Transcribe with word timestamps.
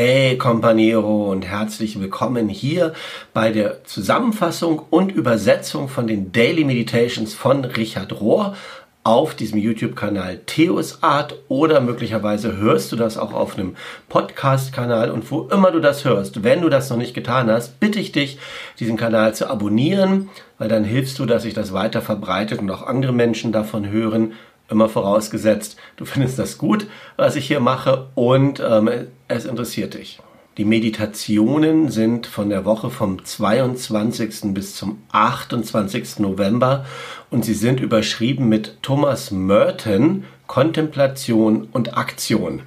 Hey 0.00 0.38
Companiero 0.38 1.28
und 1.28 1.44
herzlich 1.44 2.00
willkommen 2.00 2.48
hier 2.48 2.92
bei 3.34 3.50
der 3.50 3.82
Zusammenfassung 3.82 4.80
und 4.90 5.10
Übersetzung 5.10 5.88
von 5.88 6.06
den 6.06 6.30
Daily 6.30 6.62
Meditations 6.62 7.34
von 7.34 7.64
Richard 7.64 8.20
Rohr 8.20 8.54
auf 9.02 9.34
diesem 9.34 9.58
YouTube-Kanal 9.58 10.42
Theos 10.46 11.02
Art. 11.02 11.34
Oder 11.48 11.80
möglicherweise 11.80 12.56
hörst 12.56 12.92
du 12.92 12.96
das 12.96 13.18
auch 13.18 13.32
auf 13.32 13.58
einem 13.58 13.74
Podcast-Kanal. 14.08 15.10
Und 15.10 15.28
wo 15.32 15.48
immer 15.48 15.72
du 15.72 15.80
das 15.80 16.04
hörst, 16.04 16.44
wenn 16.44 16.62
du 16.62 16.68
das 16.68 16.90
noch 16.90 16.96
nicht 16.96 17.14
getan 17.14 17.50
hast, 17.50 17.80
bitte 17.80 17.98
ich 17.98 18.12
dich, 18.12 18.38
diesen 18.78 18.96
Kanal 18.96 19.34
zu 19.34 19.50
abonnieren, 19.50 20.28
weil 20.58 20.68
dann 20.68 20.84
hilfst 20.84 21.18
du, 21.18 21.26
dass 21.26 21.42
sich 21.42 21.54
das 21.54 21.72
weiter 21.72 22.02
verbreitet 22.02 22.60
und 22.60 22.70
auch 22.70 22.86
andere 22.86 23.12
Menschen 23.12 23.50
davon 23.50 23.90
hören, 23.90 24.34
immer 24.70 24.88
vorausgesetzt, 24.88 25.76
du 25.96 26.04
findest 26.04 26.38
das 26.38 26.58
gut, 26.58 26.86
was 27.16 27.36
ich 27.36 27.46
hier 27.46 27.60
mache 27.60 28.08
und 28.14 28.60
ähm, 28.60 28.90
es 29.28 29.44
interessiert 29.44 29.94
dich. 29.94 30.20
Die 30.58 30.64
Meditationen 30.64 31.88
sind 31.88 32.26
von 32.26 32.48
der 32.48 32.64
Woche 32.64 32.90
vom 32.90 33.24
22. 33.24 34.54
bis 34.54 34.74
zum 34.74 35.00
28. 35.12 36.18
November 36.18 36.84
und 37.30 37.44
sie 37.44 37.54
sind 37.54 37.78
überschrieben 37.78 38.48
mit 38.48 38.82
Thomas 38.82 39.30
Merton, 39.30 40.24
Kontemplation 40.48 41.68
und 41.70 41.96
Aktion. 41.96 42.62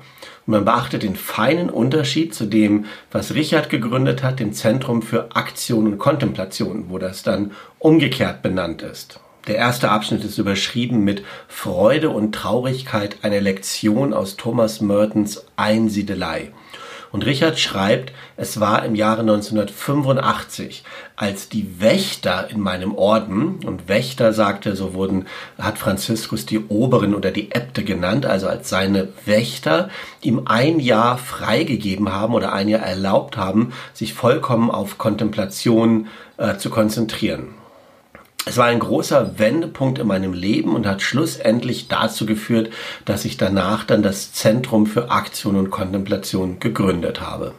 Und 0.46 0.54
man 0.54 0.64
beachtet 0.64 1.04
den 1.04 1.18
feinen 1.18 1.70
Unterschied 1.70 2.34
zu 2.34 2.46
dem, 2.46 2.86
was 3.12 3.34
Richard 3.34 3.70
gegründet 3.70 4.24
hat, 4.24 4.40
dem 4.40 4.54
Zentrum 4.54 5.02
für 5.02 5.36
Aktion 5.36 5.88
und 5.88 5.98
Kontemplation, 5.98 6.86
wo 6.88 6.98
das 6.98 7.24
dann 7.24 7.52
umgekehrt 7.78 8.42
benannt 8.42 8.84
ist. 8.84 9.20
Der 9.48 9.56
erste 9.56 9.90
Abschnitt 9.90 10.24
ist 10.24 10.38
überschrieben 10.38 11.04
mit 11.04 11.24
Freude 11.48 12.12
und 12.12 12.34
Traurigkeit, 12.34 13.18
eine 13.24 13.40
Lektion 13.40 14.14
aus 14.14 14.38
Thomas 14.38 14.82
Mertens 14.82 15.46
Einsiedelei. 15.56 16.52
Und 17.12 17.26
Richard 17.26 17.60
schreibt, 17.60 18.14
es 18.38 18.60
war 18.60 18.86
im 18.86 18.94
Jahre 18.94 19.22
1985, 19.22 20.84
als 21.16 21.50
die 21.50 21.82
Wächter 21.82 22.50
in 22.50 22.60
meinem 22.60 22.96
Orden, 22.96 23.60
und 23.66 23.90
Wächter 23.90 24.32
sagte, 24.32 24.76
so 24.76 24.94
wurden, 24.94 25.26
hat 25.58 25.80
Franziskus 25.80 26.46
die 26.46 26.60
Oberen 26.60 27.16
oder 27.16 27.32
die 27.32 27.52
Äbte 27.52 27.84
genannt, 27.84 28.28
also 28.28 28.48
als 28.48 28.70
seine 28.70 29.10
Wächter, 29.26 29.90
ihm 30.22 30.44
ein 30.46 30.80
Jahr 30.80 31.18
freigegeben 31.18 32.14
haben 32.14 32.36
oder 32.36 32.54
ein 32.54 32.70
Jahr 32.70 32.84
erlaubt 32.84 33.38
haben, 33.38 33.74
sich 33.94 34.14
vollkommen 34.14 34.70
auf 34.70 35.00
Kontemplation 35.00 36.08
äh, 36.38 36.58
zu 36.58 36.70
konzentrieren. 36.70 37.56
Es 38.46 38.58
war 38.58 38.66
ein 38.66 38.80
großer 38.80 39.38
Wendepunkt 39.38 40.00
in 40.00 40.08
meinem 40.08 40.34
Leben 40.34 40.76
und 40.76 40.88
hat 40.88 41.04
schlussendlich 41.04 41.88
dazu 41.88 42.26
geführt, 42.26 42.72
dass 43.06 43.24
ich 43.24 43.38
danach 43.38 43.84
dann 43.84 44.02
das 44.02 44.34
Zentrum 44.34 44.88
für 44.88 45.12
Aktion 45.12 45.56
und 45.56 45.70
Kontemplation 45.70 46.60
gegründet 46.60 47.22
habe. 47.22 47.54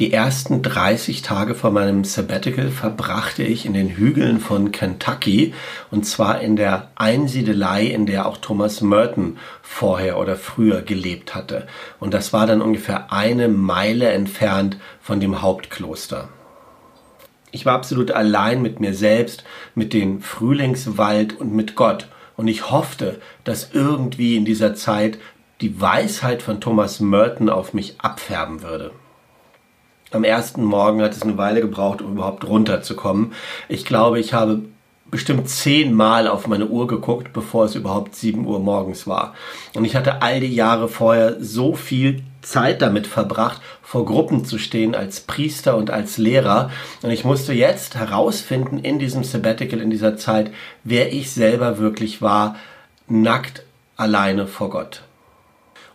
Die 0.00 0.12
ersten 0.12 0.62
30 0.62 1.22
Tage 1.22 1.56
vor 1.56 1.72
meinem 1.72 2.04
Sabbatical 2.04 2.68
verbrachte 2.68 3.42
ich 3.42 3.66
in 3.66 3.74
den 3.74 3.88
Hügeln 3.88 4.38
von 4.38 4.70
Kentucky 4.70 5.54
und 5.90 6.04
zwar 6.06 6.40
in 6.40 6.54
der 6.54 6.90
Einsiedelei, 6.94 7.86
in 7.86 8.06
der 8.06 8.26
auch 8.26 8.36
Thomas 8.36 8.80
Merton 8.80 9.38
vorher 9.60 10.18
oder 10.18 10.36
früher 10.36 10.82
gelebt 10.82 11.34
hatte. 11.34 11.66
Und 11.98 12.14
das 12.14 12.32
war 12.32 12.46
dann 12.46 12.62
ungefähr 12.62 13.12
eine 13.12 13.48
Meile 13.48 14.10
entfernt 14.10 14.76
von 15.00 15.18
dem 15.18 15.42
Hauptkloster. 15.42 16.28
Ich 17.50 17.66
war 17.66 17.74
absolut 17.74 18.10
allein 18.10 18.62
mit 18.62 18.80
mir 18.80 18.94
selbst, 18.94 19.44
mit 19.74 19.92
dem 19.92 20.20
Frühlingswald 20.20 21.38
und 21.38 21.54
mit 21.54 21.74
Gott. 21.74 22.08
Und 22.36 22.48
ich 22.48 22.70
hoffte, 22.70 23.20
dass 23.44 23.70
irgendwie 23.72 24.36
in 24.36 24.44
dieser 24.44 24.74
Zeit 24.74 25.18
die 25.60 25.80
Weisheit 25.80 26.42
von 26.42 26.60
Thomas 26.60 27.00
Merton 27.00 27.48
auf 27.48 27.74
mich 27.74 28.00
abfärben 28.00 28.62
würde. 28.62 28.92
Am 30.10 30.24
ersten 30.24 30.64
Morgen 30.64 31.02
hat 31.02 31.12
es 31.12 31.22
eine 31.22 31.36
Weile 31.36 31.60
gebraucht, 31.60 32.00
um 32.00 32.12
überhaupt 32.12 32.46
runterzukommen. 32.46 33.32
Ich 33.68 33.84
glaube, 33.84 34.20
ich 34.20 34.32
habe 34.32 34.62
bestimmt 35.10 35.48
zehnmal 35.48 36.28
auf 36.28 36.46
meine 36.46 36.66
Uhr 36.66 36.86
geguckt, 36.86 37.32
bevor 37.32 37.64
es 37.64 37.74
überhaupt 37.74 38.14
sieben 38.14 38.46
Uhr 38.46 38.60
morgens 38.60 39.06
war. 39.06 39.34
Und 39.74 39.84
ich 39.84 39.96
hatte 39.96 40.22
all 40.22 40.40
die 40.40 40.54
Jahre 40.54 40.88
vorher 40.88 41.36
so 41.40 41.74
viel 41.74 42.22
Zeit 42.42 42.82
damit 42.82 43.06
verbracht, 43.06 43.60
vor 43.82 44.04
Gruppen 44.04 44.44
zu 44.44 44.58
stehen 44.58 44.94
als 44.94 45.20
Priester 45.20 45.76
und 45.76 45.90
als 45.90 46.18
Lehrer. 46.18 46.70
Und 47.02 47.10
ich 47.10 47.24
musste 47.24 47.52
jetzt 47.52 47.96
herausfinden 47.96 48.78
in 48.78 48.98
diesem 48.98 49.24
Sabbatical, 49.24 49.80
in 49.80 49.90
dieser 49.90 50.16
Zeit, 50.16 50.50
wer 50.84 51.12
ich 51.12 51.30
selber 51.30 51.78
wirklich 51.78 52.20
war, 52.20 52.56
nackt 53.06 53.64
alleine 53.96 54.46
vor 54.46 54.70
Gott. 54.70 55.02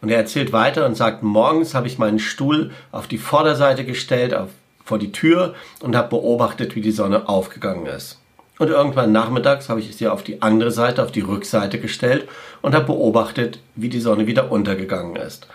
Und 0.02 0.10
er 0.10 0.18
erzählt 0.18 0.52
weiter 0.52 0.86
und 0.86 0.96
sagt, 0.96 1.24
morgens 1.24 1.76
habe 1.76 1.88
ich 1.88 1.98
meinen 1.98 2.20
Stuhl 2.20 2.72
auf 2.92 3.08
die 3.08 3.18
Vorderseite 3.18 3.86
gestellt, 3.86 4.34
auf, 4.34 4.50
vor 4.84 5.00
die 5.00 5.14
Tür 5.14 5.54
und 5.80 5.96
habe 5.96 6.10
beobachtet, 6.10 6.76
wie 6.76 6.82
die 6.82 6.92
Sonne 6.92 7.30
aufgegangen 7.30 7.86
ist. 7.86 8.20
Und 8.60 8.70
irgendwann 8.70 9.12
nachmittags 9.12 9.70
habe 9.70 9.80
ich 9.80 9.96
sie 9.96 10.08
auf 10.08 10.24
die 10.24 10.42
andere 10.42 10.72
Seite, 10.72 11.04
auf 11.04 11.12
die 11.12 11.22
Rückseite 11.22 11.80
gestellt 11.80 12.28
und 12.62 12.76
habe 12.76 12.86
beobachtet, 12.86 13.60
wie 13.76 13.90
die 13.90 14.00
Sonne 14.00 14.28
wieder 14.28 14.52
untergegangen 14.52 15.16
ist. 15.16 15.48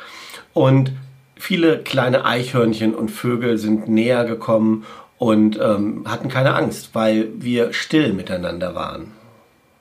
Und 0.53 0.93
viele 1.37 1.79
kleine 1.79 2.25
Eichhörnchen 2.25 2.95
und 2.95 3.11
Vögel 3.11 3.59
sind 3.59 3.89
näher 3.89 4.25
gekommen 4.25 4.85
und 5.19 5.59
ähm, 5.61 6.05
hatten 6.07 6.29
keine 6.29 6.55
Angst, 6.55 6.91
weil 6.95 7.29
wir 7.37 7.73
still 7.73 8.13
miteinander 8.13 8.75
waren. 8.75 9.13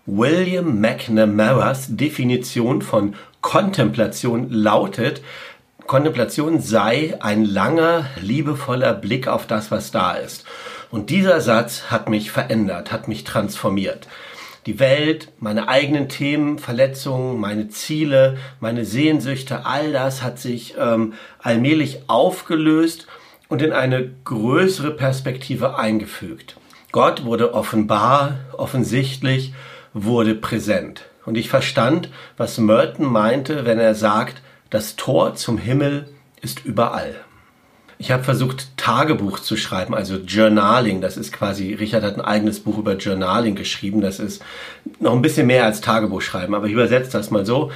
William 0.06 0.79
McNamara's 0.79 1.88
Definition 1.89 2.81
von 2.81 3.16
Kontemplation 3.41 4.50
lautet, 4.50 5.22
Kontemplation 5.85 6.59
sei 6.59 7.17
ein 7.22 7.45
langer, 7.45 8.06
liebevoller 8.22 8.94
Blick 8.94 9.27
auf 9.27 9.47
das, 9.47 9.72
was 9.72 9.91
da 9.91 10.13
ist. 10.13 10.45
Und 10.90 11.09
dieser 11.09 11.42
Satz 11.42 11.86
hat 11.90 12.09
mich 12.09 12.31
verändert, 12.31 12.92
hat 12.92 13.08
mich 13.08 13.24
transformiert. 13.24 14.08
Die 14.66 14.80
Welt, 14.80 15.30
meine 15.40 15.70
eigenen 15.70 16.09
Themen, 16.09 16.59
Verletzungen, 16.59 17.40
meine 17.40 17.70
Ziele, 17.70 18.38
meine 18.59 18.84
Sehnsüchte, 18.84 19.66
all 19.66 19.94
das 19.94 20.24
hat 20.24 20.40
sich 20.40 20.75
ähm, 20.78 21.14
allmählich 21.40 22.02
aufgelöst 22.08 23.08
und 23.48 23.62
in 23.62 23.72
eine 23.72 24.09
größere 24.25 24.92
Perspektive 24.92 25.78
eingefügt. 25.78 26.58
Gott 26.92 27.24
wurde 27.24 27.54
offenbar, 27.54 28.40
offensichtlich, 28.58 29.54
wurde 29.94 30.36
präsent. 30.36 31.06
Und 31.25 31.38
ich 31.38 31.50
verstand, 31.50 32.09
was 32.38 32.58
Merton 32.58 33.06
meinte, 33.06 33.66
wenn 33.66 33.80
er 33.80 33.96
sagt, 33.96 34.42
das 34.69 34.96
Tor 34.96 35.36
zum 35.36 35.58
Himmel 35.58 36.09
ist 36.42 36.66
überall. 36.66 37.16
Ich 38.00 38.12
habe 38.12 38.24
versucht, 38.24 38.78
Tagebuch 38.78 39.40
zu 39.40 39.58
schreiben, 39.58 39.96
also 39.96 40.18
Journaling. 40.18 41.02
Das 41.02 41.18
ist 41.18 41.34
quasi, 41.34 41.74
Richard 41.74 42.03
hat 42.03 42.16
ein 42.16 42.22
eigenes 42.22 42.59
Buch 42.59 42.78
über 42.78 42.96
Journaling 42.96 43.56
geschrieben. 43.56 44.02
Das 44.02 44.19
ist 44.19 44.44
noch 45.00 45.13
ein 45.13 45.22
bisschen 45.22 45.47
mehr 45.47 45.66
als 45.66 45.81
Tagebuch 45.81 46.22
schreiben, 46.22 46.53
aber 46.53 46.68
ich 46.68 46.74
übersetze 46.74 47.12
das 47.12 47.31
mal 47.31 47.46
so. 47.46 47.72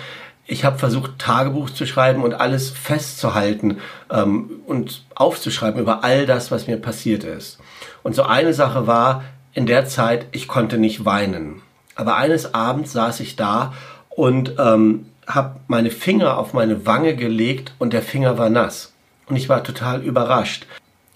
Ich 0.46 0.64
habe 0.64 0.78
versucht, 0.78 1.18
Tagebuch 1.18 1.70
zu 1.70 1.86
schreiben 1.86 2.24
und 2.24 2.34
alles 2.34 2.70
festzuhalten 2.70 3.78
ähm, 4.12 4.62
und 4.68 5.06
aufzuschreiben 5.16 5.82
über 5.82 6.04
all 6.04 6.26
das, 6.26 6.52
was 6.52 6.68
mir 6.68 6.78
passiert 6.78 7.24
ist. 7.24 7.60
Und 8.04 8.16
so 8.16 8.24
eine 8.24 8.54
Sache 8.54 8.86
war, 8.86 9.24
in 9.54 9.66
der 9.66 9.86
Zeit, 9.86 10.28
ich 10.32 10.48
konnte 10.48 10.78
nicht 10.78 11.06
weinen. 11.06 11.62
Aber 11.96 12.16
eines 12.16 12.54
Abends 12.54 12.94
saß 12.94 13.20
ich 13.22 13.36
da 13.36 13.74
und 14.10 14.56
ähm, 14.60 15.08
habe 15.28 15.60
meine 15.68 15.92
Finger 15.92 16.38
auf 16.38 16.54
meine 16.54 16.86
Wange 16.86 17.16
gelegt 17.16 17.74
und 17.80 17.94
der 17.94 18.02
Finger 18.02 18.38
war 18.38 18.50
nass. 18.50 18.91
Und 19.32 19.38
ich 19.38 19.48
war 19.48 19.64
total 19.64 20.04
überrascht. 20.04 20.68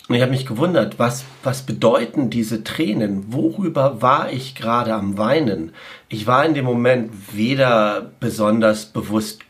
Und 0.08 0.16
ich 0.16 0.22
habe 0.22 0.31
mich 0.31 0.46
gewundert, 0.46 1.00
was, 1.00 1.26
was 1.44 1.64
bedeuten 1.64 2.30
diese 2.30 2.64
Tränen? 2.64 3.34
Worüber 3.34 4.02
war 4.02 4.31
ich 4.31 4.56
gerade 4.56 4.94
am 4.94 5.18
Weinen? 5.18 5.74
Ich 6.08 6.26
war 6.26 6.46
in 6.46 6.53
dem 6.53 6.64
Moment 6.64 7.12
weder 7.34 8.09
besonders 8.22 8.85
bewusst 8.85 9.41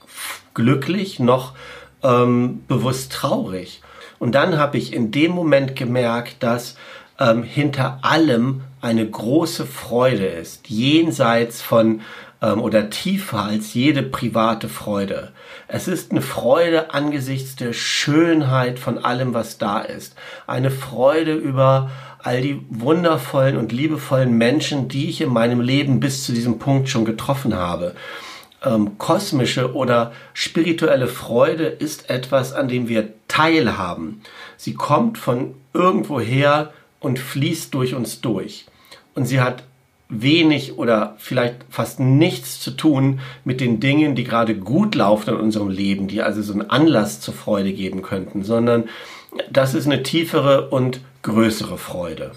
glücklich 0.56 1.20
noch 1.20 1.54
ähm, 2.02 2.64
bewusst 2.68 3.12
traurig. 3.12 3.84
Und 4.18 4.34
dann 4.34 4.58
habe 4.58 4.80
ich 4.80 4.94
in 4.94 5.12
dem 5.12 5.34
Moment 5.34 5.76
gemerkt, 5.76 6.38
dass 6.42 6.76
ähm, 7.20 7.44
hinter 7.44 8.00
allem 8.02 8.62
eine 8.82 9.08
große 9.08 9.68
Freude 9.68 10.26
ist, 10.26 10.70
jenseits 10.70 11.62
von 11.62 12.02
ähm, 12.46 12.62
oder 12.62 12.90
tiefer 12.90 13.44
als 13.44 13.74
jede 13.74 14.04
private 14.04 14.70
Freude. 14.70 15.32
Es 15.68 15.88
ist 15.88 16.12
eine 16.12 16.22
Freude 16.22 16.94
angesichts 16.94 17.56
der 17.56 17.74
Schönheit 17.74 18.78
von 18.78 19.04
allem, 19.04 19.34
was 19.34 19.58
da 19.58 19.80
ist. 19.80 20.16
Eine 20.46 20.70
Freude 20.70 21.34
über 21.34 21.90
all 22.20 22.42
die 22.42 22.62
wundervollen 22.70 23.58
und 23.58 23.72
liebevollen 23.72 24.38
Menschen, 24.38 24.88
die 24.88 25.10
ich 25.10 25.22
in 25.22 25.30
meinem 25.30 25.62
Leben 25.62 26.00
bis 26.00 26.24
zu 26.24 26.34
diesem 26.34 26.60
Punkt 26.60 26.90
schon 26.90 27.06
getroffen 27.06 27.56
habe. 27.56 27.96
Ähm, 28.64 28.98
kosmische 28.98 29.74
oder 29.74 30.12
spirituelle 30.34 31.08
Freude 31.08 31.66
ist 31.66 32.10
etwas, 32.10 32.54
an 32.54 32.68
dem 32.68 32.88
wir 32.88 33.10
teilhaben. 33.28 34.22
Sie 34.58 34.74
kommt 34.74 35.18
von 35.18 35.56
irgendwoher 35.74 36.74
und 37.00 37.20
fließt 37.20 37.74
durch 37.74 37.94
uns 37.94 38.22
durch. 38.22 38.66
Und 39.14 39.26
sie 39.26 39.40
hat 39.40 39.64
wenig 40.10 40.78
oder 40.78 41.16
vielleicht 41.18 41.66
fast 41.70 42.00
nichts 42.00 42.60
zu 42.60 42.72
tun 42.72 43.20
mit 43.44 43.60
den 43.60 43.80
Dingen, 43.80 44.16
die 44.16 44.24
gerade 44.24 44.56
gut 44.56 44.96
laufen 44.96 45.32
in 45.32 45.40
unserem 45.40 45.70
Leben, 45.70 46.08
die 46.08 46.22
also 46.22 46.42
so 46.42 46.54
einen 46.54 46.70
Anlass 46.70 47.22
zur 47.22 47.34
Freude 47.34 47.74
geben 47.74 48.02
könnten, 48.02 48.44
sondern 48.44 48.90
das 49.52 49.74
ist 49.74 49.86
eine 49.86 50.04
tiefere 50.04 50.70
und 50.70 51.02
größere 51.24 51.78
Freude. 51.78 52.32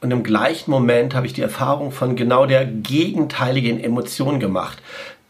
Und 0.00 0.10
im 0.10 0.22
gleichen 0.22 0.70
Moment 0.70 1.14
habe 1.14 1.26
ich 1.26 1.32
die 1.32 1.42
Erfahrung 1.42 1.90
von 1.90 2.16
genau 2.16 2.46
der 2.46 2.66
gegenteiligen 2.66 3.82
Emotion 3.82 4.40
gemacht. 4.40 4.78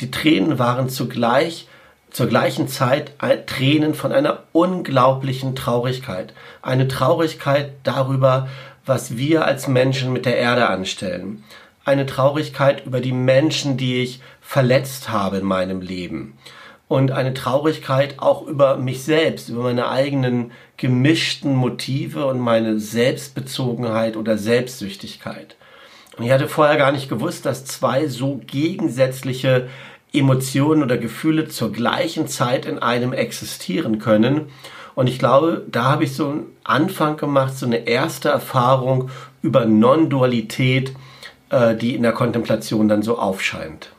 Die 0.01 0.11
Tränen 0.11 0.59
waren 0.59 0.89
zugleich 0.89 1.69
zur 2.11 2.27
gleichen 2.27 2.67
Zeit 2.67 3.13
Tränen 3.47 3.95
von 3.95 4.11
einer 4.11 4.45
unglaublichen 4.53 5.55
Traurigkeit. 5.55 6.33
Eine 6.63 6.89
Traurigkeit 6.89 7.73
darüber, 7.83 8.49
was 8.87 9.17
wir 9.17 9.45
als 9.45 9.69
Menschen 9.69 10.13
mit 10.13 10.25
der 10.25 10.39
Erde 10.39 10.69
anstellen. 10.69 11.45
Eine 11.85 12.07
Traurigkeit 12.07 12.87
über 12.87 13.01
die 13.01 13.13
Menschen, 13.13 13.77
die 13.77 14.03
ich 14.03 14.21
verletzt 14.41 15.11
habe 15.11 15.39
in 15.39 15.45
meinem 15.45 15.81
Leben. 15.81 16.39
Und 16.89 17.11
eine 17.11 17.35
Traurigkeit 17.35 18.19
auch 18.19 18.47
über 18.47 18.77
mich 18.77 19.03
selbst, 19.03 19.49
über 19.49 19.65
meine 19.65 19.89
eigenen 19.89 20.53
gemischten 20.77 21.55
Motive 21.55 22.27
und 22.27 22.39
meine 22.39 22.79
Selbstbezogenheit 22.79 24.17
oder 24.17 24.39
Selbstsüchtigkeit. 24.39 25.57
Und 26.17 26.25
ich 26.25 26.31
hatte 26.31 26.49
vorher 26.49 26.77
gar 26.77 26.93
nicht 26.93 27.09
gewusst, 27.09 27.45
dass 27.45 27.65
zwei 27.65 28.07
so 28.07 28.41
gegensätzliche 28.47 29.69
Emotionen 30.13 30.83
oder 30.83 30.97
Gefühle 30.97 31.49
zur 31.49 31.73
gleichen 31.73 32.29
Zeit 32.29 32.67
in 32.67 32.79
einem 32.79 33.13
existieren 33.13 33.99
können. 33.99 34.47
Und 34.97 35.09
ich 35.09 35.19
glaube, 35.19 35.63
da 35.71 35.85
habe 35.85 36.05
ich 36.05 36.15
so 36.15 36.31
einen 36.31 36.47
Anfang 36.65 37.19
gemacht, 37.19 37.55
so 37.55 37.67
eine 37.67 37.87
erste 37.87 38.31
Erfahrung 38.31 39.11
über 39.43 39.67
Non-Dualität, 39.67 40.95
äh, 41.51 41.77
die 41.77 41.95
in 41.95 42.03
der 42.03 42.13
Kontemplation 42.13 42.89
dann 42.89 43.03
so 43.03 43.19
aufscheint. 43.19 43.91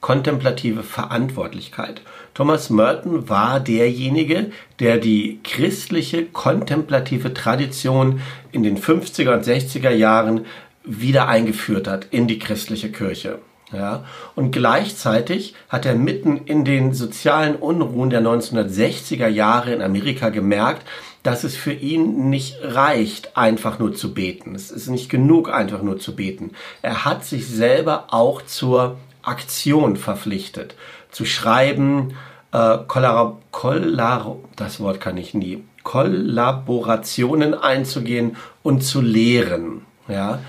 kontemplative 0.00 0.82
Verantwortlichkeit. 0.82 2.02
Thomas 2.34 2.68
Merton 2.68 3.28
war 3.28 3.60
derjenige, 3.60 4.50
der 4.80 4.98
die 4.98 5.38
christliche 5.44 6.24
kontemplative 6.24 7.32
Tradition 7.32 8.20
in 8.50 8.64
den 8.64 8.76
50er 8.76 9.32
und 9.32 9.44
60er 9.44 9.90
Jahren 9.90 10.46
wieder 10.82 11.28
eingeführt 11.28 11.86
hat 11.86 12.08
in 12.10 12.26
die 12.26 12.40
christliche 12.40 12.90
Kirche. 12.90 13.38
Ja, 13.72 14.04
und 14.34 14.50
gleichzeitig 14.50 15.54
hat 15.68 15.86
er 15.86 15.94
mitten 15.94 16.38
in 16.38 16.64
den 16.64 16.92
sozialen 16.92 17.54
Unruhen 17.54 18.10
der 18.10 18.20
1960er 18.20 19.28
Jahre 19.28 19.72
in 19.72 19.80
Amerika 19.80 20.30
gemerkt, 20.30 20.84
dass 21.22 21.44
es 21.44 21.56
für 21.56 21.72
ihn 21.72 22.30
nicht 22.30 22.56
reicht, 22.62 23.36
einfach 23.36 23.78
nur 23.78 23.94
zu 23.94 24.12
beten. 24.12 24.54
Es 24.54 24.70
ist 24.70 24.88
nicht 24.88 25.08
genug, 25.08 25.52
einfach 25.52 25.82
nur 25.82 25.98
zu 26.00 26.16
beten. 26.16 26.52
Er 26.82 27.04
hat 27.04 27.24
sich 27.24 27.46
selber 27.46 28.06
auch 28.10 28.42
zur 28.42 28.96
Aktion 29.22 29.96
verpflichtet. 29.96 30.74
Zu 31.10 31.24
schreiben, 31.24 32.14
äh, 32.52 32.78
Kollab 32.86 33.42
Kollab 33.50 34.36
das 34.56 34.80
Wort 34.80 35.00
kann 35.00 35.16
ich 35.16 35.34
nie, 35.34 35.62
Kollaborationen 35.82 37.54
einzugehen 37.54 38.36
und 38.62 38.82
zu 38.82 39.00
lehren. 39.00 39.82
Ja? 40.08 40.40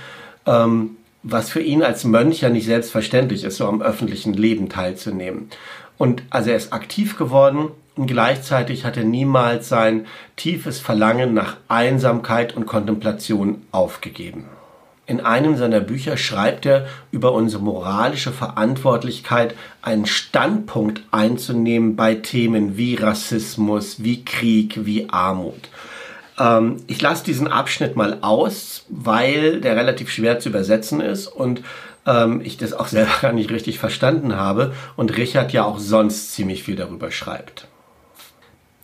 Ähm, 0.46 0.98
was 1.24 1.50
für 1.50 1.62
ihn 1.62 1.84
als 1.84 2.04
Mönch 2.04 2.42
ja 2.42 2.50
nicht 2.50 2.66
selbstverständlich 2.66 3.44
ist, 3.44 3.58
so 3.58 3.68
am 3.68 3.82
öffentlichen 3.82 4.34
Leben 4.34 4.70
teilzunehmen. 4.70 5.50
Und 5.98 6.24
also 6.30 6.50
er 6.50 6.58
ist 6.58 6.74
aktiv 6.74 7.18
geworden 7.18 7.70
und 7.96 8.08
gleichzeitig 8.08 8.86
hat 8.86 8.98
er 8.98 9.04
niemals 9.04 9.70
sein 9.70 10.08
tiefes 10.36 10.80
Verlangen 10.80 11.34
nach 11.34 11.58
Einsamkeit 11.68 12.56
und 12.56 12.66
Kontemplation 12.66 13.62
aufgegeben. 13.72 14.46
In 15.06 15.20
einem 15.20 15.58
seiner 15.58 15.82
Bücher 15.82 16.16
schreibt 16.16 16.66
er 16.66 16.88
über 17.12 17.34
unsere 17.34 17.62
moralische 17.62 18.32
Verantwortlichkeit, 18.32 19.56
einen 19.82 20.06
Standpunkt 20.06 21.04
einzunehmen 21.12 21.96
bei 21.96 22.16
Themen 22.16 22.78
wie 22.78 22.96
Rassismus, 22.96 24.04
wie 24.04 24.24
Krieg, 24.24 24.86
wie 24.86 25.10
Armut. 25.10 25.70
Ähm, 26.42 26.78
ich 26.88 27.02
lasse 27.02 27.24
diesen 27.24 27.48
Abschnitt 27.48 27.96
mal 27.96 28.18
aus, 28.22 28.86
weil 28.90 29.62
der 29.62 29.76
relativ 29.76 30.10
schwer 30.10 30.40
zu 30.40 30.50
übersetzen 30.50 31.00
ist 31.00 31.28
und 31.28 31.62
ähm, 32.08 32.42
ich 32.44 32.58
das 32.58 32.74
auch 32.74 32.88
selber 32.98 33.14
gar 33.22 33.34
nicht 33.34 33.52
richtig 33.52 33.80
verstanden 33.80 34.36
habe 34.36 34.74
und 34.96 35.16
Richard 35.16 35.54
ja 35.54 35.64
auch 35.66 35.80
sonst 35.80 36.34
ziemlich 36.34 36.64
viel 36.64 36.76
darüber 36.76 37.12
schreibt. 37.12 37.68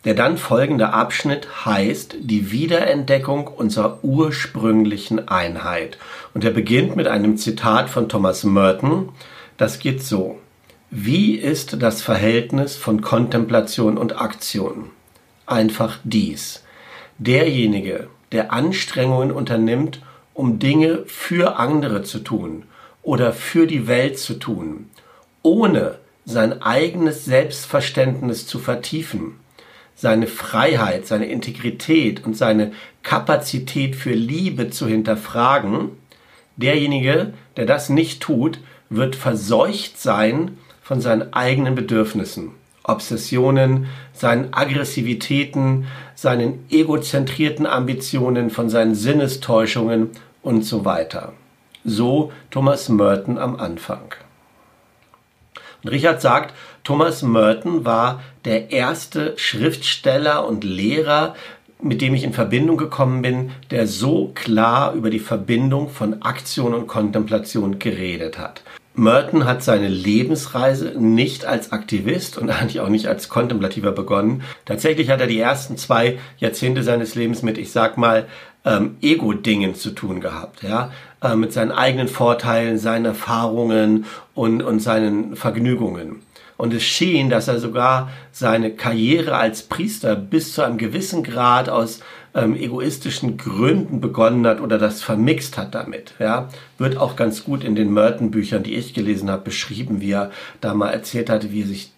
Der 0.06 0.14
dann 0.14 0.38
folgende 0.38 0.94
Abschnitt 0.94 1.66
heißt 1.66 2.18
die 2.22 2.52
Wiederentdeckung 2.52 3.48
unserer 3.48 4.00
ursprünglichen 4.04 5.28
Einheit. 5.28 5.98
Und 6.34 6.46
er 6.46 6.52
beginnt 6.52 6.96
mit 6.96 7.08
einem 7.08 7.36
Zitat 7.36 7.90
von 7.90 8.08
Thomas 8.08 8.46
Merton. 8.46 9.10
Das 9.58 9.80
geht 9.80 10.02
so. 10.02 10.40
Wie 10.92 11.36
ist 11.36 11.82
das 11.82 12.02
Verhältnis 12.02 12.78
von 12.78 13.02
Kontemplation 13.02 13.98
und 13.98 14.22
Aktion? 14.22 14.92
Einfach 15.46 15.98
dies. 16.06 16.64
Derjenige, 17.20 18.08
der 18.32 18.52
Anstrengungen 18.54 19.32
unternimmt, 19.32 20.02
um 20.34 20.60
Dinge 20.60 21.04
für 21.08 21.58
andere 21.58 22.04
zu 22.04 22.20
tun 22.20 22.64
oder 23.02 23.34
für 23.34 23.66
die 23.66 23.88
Welt 23.88 24.20
zu 24.20 24.36
tun, 24.36 24.90
ohne 25.42 25.98
sein 26.26 26.62
eigenes 26.62 27.26
Selbstverständnis 27.26 28.46
zu 28.46 28.60
vertiefen, 28.60 29.40
seine 29.96 30.28
Freiheit, 30.28 31.08
seine 31.08 31.26
Integrität 31.26 32.24
und 32.24 32.38
seine 32.38 32.74
Kapazität 33.02 33.96
für 33.96 34.14
Liebe 34.14 34.70
zu 34.70 34.88
hinterfragen, 34.88 35.92
derjenige, 36.58 37.34
der 37.56 37.66
das 37.66 37.90
nicht 37.90 38.22
tut, 38.22 38.60
wird 38.90 39.16
verseucht 39.16 40.00
sein 40.00 40.58
von 40.84 41.02
seinen 41.02 41.34
eigenen 41.34 41.74
Bedürfnissen, 41.74 42.52
Obsessionen, 42.88 43.88
seinen 44.14 44.54
Aggressivitäten, 44.54 45.86
seinen 46.16 46.66
egozentrierten 46.70 47.66
Ambitionen, 47.66 48.50
von 48.50 48.70
seinen 48.70 48.96
Sinnestäuschungen 48.96 50.12
und 50.42 50.64
so 50.64 50.86
weiter. 50.86 51.34
So 51.84 52.32
Thomas 52.50 52.90
Merton 52.90 53.38
am 53.38 53.58
Anfang. 53.58 54.16
Und 55.84 55.92
Richard 55.92 56.22
sagt, 56.22 56.54
Thomas 56.84 57.22
Merton 57.22 57.86
war 57.86 58.24
der 58.46 58.72
erste 58.72 59.38
Schriftsteller 59.38 60.48
und 60.48 60.64
Lehrer, 60.64 61.36
mit 61.82 62.02
dem 62.02 62.16
ich 62.16 62.24
in 62.24 62.34
Verbindung 62.34 62.78
gekommen 62.78 63.22
bin, 63.22 63.52
der 63.70 63.88
so 63.88 64.32
klar 64.34 64.94
über 64.94 65.10
die 65.10 65.20
Verbindung 65.20 65.90
von 65.90 66.22
Aktion 66.24 66.74
und 66.74 66.88
Kontemplation 66.88 67.78
geredet 67.78 68.38
hat. 68.38 68.64
Merton 68.98 69.46
hat 69.46 69.64
seine 69.64 69.88
Lebensreise 69.88 70.94
nicht 70.98 71.46
als 71.46 71.72
Aktivist 71.72 72.38
und 72.38 72.50
eigentlich 72.62 72.82
auch 72.82 72.90
nicht 72.90 73.08
als 73.08 73.30
Kontemplativer 73.30 73.92
begonnen. 73.92 74.42
Tatsächlich 74.66 75.10
hat 75.10 75.22
er 75.22 75.28
die 75.28 75.40
ersten 75.40 75.78
zwei 75.78 76.20
Jahrzehnte 76.38 76.84
seines 76.84 77.16
Lebens 77.16 77.44
mit, 77.44 77.58
ich 77.58 77.72
sag 77.72 77.98
mal, 77.98 78.26
ähm, 78.66 78.98
Ego-Dingen 79.02 79.76
zu 79.76 79.92
tun 79.92 80.20
gehabt, 80.20 80.64
ja, 80.64 80.92
äh, 81.22 81.36
mit 81.36 81.54
seinen 81.54 81.72
eigenen 81.72 82.08
Vorteilen, 82.08 82.80
seinen 82.80 83.06
Erfahrungen 83.06 84.06
und, 84.34 84.64
und 84.64 84.80
seinen 84.80 85.36
Vergnügungen. 85.36 86.24
Und 86.58 86.74
es 86.74 86.84
schien, 86.84 87.30
dass 87.30 87.48
er 87.48 87.60
sogar 87.60 88.10
seine 88.32 88.72
Karriere 88.72 89.38
als 89.38 89.62
Priester 89.62 90.16
bis 90.16 90.54
zu 90.54 90.64
einem 90.64 90.80
gewissen 90.80 91.24
Grad 91.24 91.70
aus 91.70 92.00
ähm, 92.38 92.56
egoistischen 92.56 93.36
Gründen 93.38 94.00
begonnen 94.00 94.46
hat 94.46 94.62
oder 94.62 94.78
das 94.78 95.02
vermixt 95.02 95.58
hat 95.58 95.74
damit. 95.74 96.14
Ja, 96.20 96.50
wird 96.78 96.98
auch 96.98 97.16
ganz 97.16 97.44
gut 97.44 97.64
in 97.64 97.76
den 97.76 97.92
Merton-Büchern, 97.92 98.64
die 98.64 98.76
ich 98.76 98.94
gelesen 98.94 99.30
habe, 99.30 99.44
beschrieben, 99.44 100.00
wie 100.00 100.12
er 100.12 100.32
da 100.62 100.74
mal 100.74 100.92
erzählt 100.92 101.30
hatte, 101.30 101.52
wie 101.52 101.64
er 101.64 101.68
sich 101.68 101.92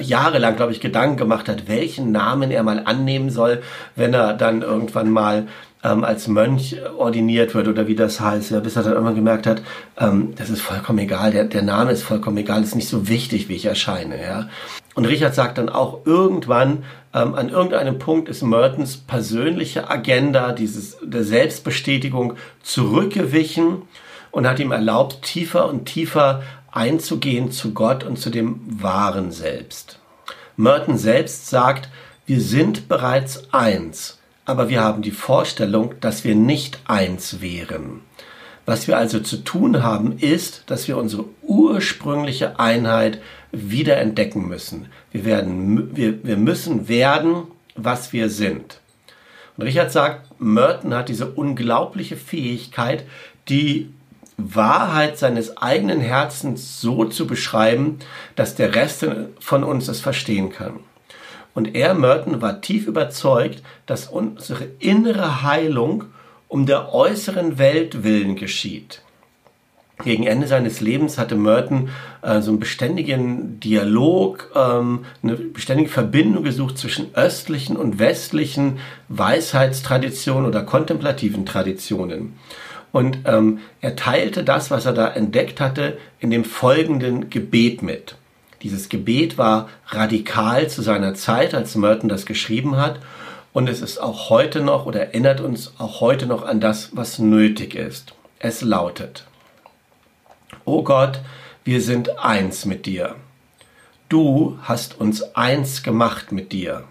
jahrelang, 0.00 0.56
glaube 0.56 0.72
ich, 0.72 0.80
Gedanken 0.80 1.16
gemacht 1.16 1.48
hat, 1.48 1.68
welchen 1.68 2.12
Namen 2.12 2.50
er 2.50 2.62
mal 2.62 2.82
annehmen 2.84 3.30
soll, 3.30 3.62
wenn 3.94 4.14
er 4.14 4.34
dann 4.34 4.62
irgendwann 4.62 5.10
mal 5.10 5.46
ähm, 5.84 6.04
als 6.04 6.28
Mönch 6.28 6.76
ordiniert 6.96 7.54
wird 7.54 7.68
oder 7.68 7.86
wie 7.86 7.94
das 7.94 8.20
heißt, 8.20 8.50
ja, 8.50 8.60
bis 8.60 8.76
er 8.76 8.82
dann 8.82 8.92
irgendwann 8.92 9.14
gemerkt 9.14 9.46
hat, 9.46 9.62
ähm, 9.98 10.34
das 10.36 10.50
ist 10.50 10.60
vollkommen 10.60 10.98
egal, 10.98 11.30
der, 11.30 11.44
der 11.44 11.62
Name 11.62 11.92
ist 11.92 12.02
vollkommen 12.02 12.36
egal, 12.38 12.62
ist 12.62 12.74
nicht 12.74 12.88
so 12.88 13.08
wichtig, 13.08 13.48
wie 13.48 13.54
ich 13.54 13.66
erscheine. 13.66 14.20
Ja. 14.20 14.48
Und 14.96 15.04
Richard 15.04 15.36
sagt 15.36 15.58
dann 15.58 15.68
auch, 15.68 16.04
irgendwann, 16.04 16.82
ähm, 17.14 17.36
an 17.36 17.48
irgendeinem 17.50 18.00
Punkt 18.00 18.28
ist 18.28 18.42
Mertens 18.42 18.96
persönliche 18.96 19.88
Agenda, 19.88 20.50
dieses, 20.50 20.96
der 21.00 21.22
Selbstbestätigung 21.22 22.34
zurückgewichen 22.64 23.82
und 24.32 24.48
hat 24.48 24.58
ihm 24.58 24.72
erlaubt, 24.72 25.22
tiefer 25.22 25.68
und 25.68 25.84
tiefer 25.84 26.42
einzugehen 26.72 27.52
zu 27.52 27.72
Gott 27.72 28.02
und 28.02 28.18
zu 28.18 28.30
dem 28.30 28.60
wahren 28.82 29.30
Selbst. 29.30 30.00
Merton 30.56 30.98
selbst 30.98 31.48
sagt, 31.48 31.88
wir 32.26 32.40
sind 32.40 32.88
bereits 32.88 33.52
eins 33.52 34.18
aber 34.46 34.68
wir 34.68 34.82
haben 34.82 35.02
die 35.02 35.10
Vorstellung, 35.10 35.94
dass 36.00 36.24
wir 36.24 36.34
nicht 36.34 36.78
eins 36.86 37.40
wären. 37.42 38.00
Was 38.66 38.88
wir 38.88 38.98
also 38.98 39.20
zu 39.20 39.38
tun 39.38 39.82
haben, 39.82 40.18
ist, 40.18 40.64
dass 40.66 40.88
wir 40.88 40.98
unsere 40.98 41.24
ursprüngliche 41.42 42.58
Einheit 42.58 43.20
wieder 43.52 43.96
entdecken 43.96 44.48
müssen. 44.48 44.86
Wir, 45.12 45.24
werden, 45.24 45.96
wir, 45.96 46.22
wir 46.24 46.36
müssen 46.36 46.88
werden 46.88 47.44
was 47.76 48.12
wir 48.12 48.30
sind. 48.30 48.80
Und 49.56 49.64
Richard 49.64 49.92
sagt, 49.92 50.40
Merton 50.40 50.94
hat 50.94 51.08
diese 51.08 51.26
unglaubliche 51.30 52.16
Fähigkeit, 52.16 53.04
die 53.48 53.90
Wahrheit 54.36 55.16
seines 55.16 55.56
eigenen 55.56 56.00
Herzens 56.00 56.80
so 56.80 57.06
zu 57.06 57.26
beschreiben, 57.26 57.98
dass 58.34 58.54
der 58.54 58.74
Rest 58.74 59.06
von 59.40 59.64
uns 59.64 59.88
es 59.88 60.00
verstehen 60.00 60.50
kann. 60.50 60.80
Und 61.54 61.74
er, 61.74 61.94
Merton, 61.94 62.42
war 62.42 62.60
tief 62.60 62.86
überzeugt, 62.86 63.62
dass 63.86 64.08
unsere 64.08 64.64
innere 64.78 65.42
Heilung 65.42 66.04
um 66.48 66.66
der 66.66 66.92
äußeren 66.94 67.58
Welt 67.58 68.04
willen 68.04 68.36
geschieht. 68.36 69.02
Gegen 70.04 70.26
Ende 70.26 70.46
seines 70.46 70.80
Lebens 70.82 71.16
hatte 71.16 71.36
Merton 71.36 71.88
äh, 72.20 72.42
so 72.42 72.50
einen 72.50 72.60
beständigen 72.60 73.58
Dialog, 73.60 74.50
ähm, 74.54 75.06
eine 75.22 75.36
beständige 75.36 75.88
Verbindung 75.88 76.44
gesucht 76.44 76.76
zwischen 76.76 77.14
östlichen 77.14 77.76
und 77.76 77.98
westlichen 77.98 78.78
Weisheitstraditionen 79.08 80.46
oder 80.46 80.64
kontemplativen 80.64 81.46
Traditionen. 81.46 82.34
Und 82.92 83.20
ähm, 83.24 83.60
er 83.80 83.96
teilte 83.96 84.44
das, 84.44 84.70
was 84.70 84.84
er 84.84 84.92
da 84.92 85.08
entdeckt 85.08 85.60
hatte, 85.60 85.96
in 86.20 86.30
dem 86.30 86.44
folgenden 86.44 87.30
Gebet 87.30 87.82
mit. 87.82 88.16
Dieses 88.62 88.88
Gebet 88.88 89.38
war 89.38 89.68
radikal 89.88 90.68
zu 90.68 90.82
seiner 90.82 91.14
Zeit, 91.14 91.54
als 91.54 91.74
Merton 91.74 92.08
das 92.08 92.26
geschrieben 92.26 92.76
hat. 92.76 93.00
Und 93.56 93.70
es 93.70 93.80
ist 93.80 93.96
auch 93.96 94.28
heute 94.28 94.60
noch 94.60 94.84
oder 94.84 95.00
erinnert 95.00 95.40
uns 95.40 95.72
auch 95.78 96.02
heute 96.02 96.26
noch 96.26 96.44
an 96.44 96.60
das, 96.60 96.94
was 96.94 97.18
nötig 97.18 97.74
ist. 97.74 98.12
Es 98.38 98.60
lautet, 98.60 99.24
O 100.66 100.82
Gott, 100.82 101.20
wir 101.64 101.80
sind 101.80 102.18
eins 102.18 102.66
mit 102.66 102.84
dir. 102.84 103.14
Du 104.10 104.58
hast 104.60 105.00
uns 105.00 105.34
eins 105.34 105.82
gemacht 105.82 106.32
mit 106.32 106.52
dir. 106.52 106.84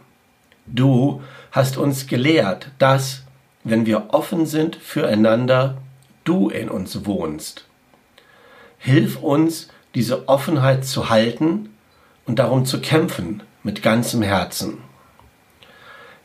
Du 0.66 1.22
hast 1.52 1.78
uns 1.78 2.08
gelehrt, 2.08 2.72
dass, 2.80 3.22
wenn 3.64 3.86
wir 3.86 4.06
offen 4.08 4.48
sind 4.48 4.76
füreinander, 4.76 5.78
du 6.24 6.50
in 6.50 6.70
uns 6.70 7.06
wohnst. 7.06 7.68
Hilf 8.80 9.22
uns, 9.22 9.70
diese 9.94 10.28
Offenheit 10.28 10.84
zu 10.84 11.12
halten 11.12 11.76
und 12.26 12.40
darum 12.40 12.66
zu 12.66 12.82
kämpfen 12.82 13.44
mit 13.62 13.84
ganzem 13.84 14.24
Herzen. 14.24 14.80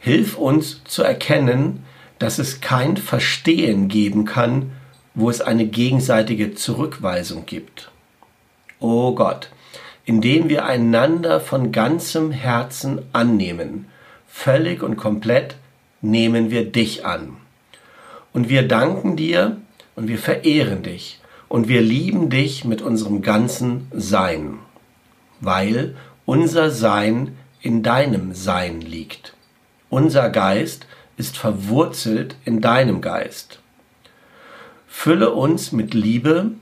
Hilf 0.00 0.36
uns 0.36 0.82
zu 0.84 1.02
erkennen, 1.02 1.84
dass 2.18 2.38
es 2.38 2.60
kein 2.60 2.96
Verstehen 2.96 3.88
geben 3.88 4.24
kann, 4.24 4.72
wo 5.14 5.28
es 5.30 5.40
eine 5.40 5.66
gegenseitige 5.66 6.54
Zurückweisung 6.54 7.46
gibt. 7.46 7.90
O 8.78 9.14
Gott, 9.14 9.50
indem 10.06 10.48
wir 10.48 10.64
einander 10.64 11.40
von 11.40 11.70
ganzem 11.70 12.30
Herzen 12.30 13.02
annehmen, 13.12 13.86
völlig 14.26 14.82
und 14.82 14.96
komplett 14.96 15.56
nehmen 16.00 16.50
wir 16.50 16.64
dich 16.64 17.04
an. 17.04 17.36
Und 18.32 18.48
wir 18.48 18.66
danken 18.66 19.16
dir 19.16 19.58
und 19.96 20.08
wir 20.08 20.18
verehren 20.18 20.82
dich 20.82 21.20
und 21.48 21.68
wir 21.68 21.82
lieben 21.82 22.30
dich 22.30 22.64
mit 22.64 22.80
unserem 22.80 23.20
ganzen 23.20 23.88
Sein, 23.92 24.60
weil 25.40 25.94
unser 26.24 26.70
Sein 26.70 27.36
in 27.60 27.82
deinem 27.82 28.34
Sein 28.34 28.80
liegt. 28.80 29.34
Unser 29.90 30.30
Geist 30.30 30.86
ist 31.16 31.36
verwurzelt 31.36 32.36
in 32.44 32.60
deinem 32.60 33.00
Geist. 33.00 33.58
Fülle 34.86 35.30
uns 35.30 35.72
mit 35.72 35.94
Liebe 35.94 36.52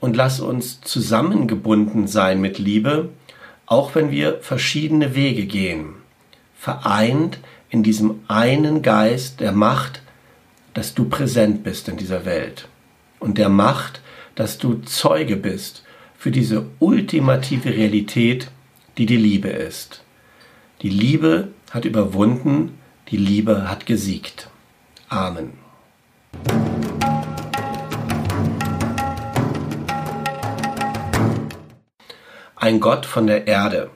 und 0.00 0.16
lass 0.16 0.40
uns 0.40 0.80
zusammengebunden 0.80 2.08
sein 2.08 2.40
mit 2.40 2.58
Liebe, 2.58 3.10
auch 3.66 3.94
wenn 3.94 4.10
wir 4.10 4.38
verschiedene 4.40 5.14
Wege 5.14 5.44
gehen, 5.44 5.92
vereint 6.56 7.38
in 7.68 7.82
diesem 7.82 8.20
einen 8.28 8.80
Geist 8.80 9.40
der 9.40 9.52
Macht, 9.52 10.00
dass 10.72 10.94
du 10.94 11.04
präsent 11.04 11.62
bist 11.62 11.86
in 11.88 11.98
dieser 11.98 12.24
Welt 12.24 12.66
und 13.18 13.36
der 13.36 13.50
Macht, 13.50 14.00
dass 14.34 14.56
du 14.56 14.80
Zeuge 14.86 15.36
bist 15.36 15.84
für 16.16 16.30
diese 16.30 16.64
ultimative 16.78 17.68
Realität, 17.68 18.50
die 18.96 19.06
die 19.06 19.16
Liebe 19.16 19.48
ist. 19.48 20.02
Die 20.82 20.88
Liebe 20.88 21.48
hat 21.70 21.84
überwunden, 21.84 22.78
die 23.08 23.16
Liebe 23.16 23.68
hat 23.68 23.86
gesiegt. 23.86 24.48
Amen. 25.08 25.54
ein 32.60 32.78
Gott 32.78 33.06
von 33.06 33.26
der 33.26 33.46
Erde. 33.46 33.90